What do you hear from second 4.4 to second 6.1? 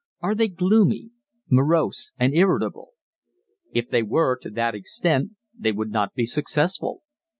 that extent they would